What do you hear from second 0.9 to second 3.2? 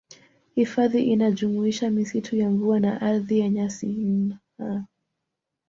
inajumuisha misitu ya mvua na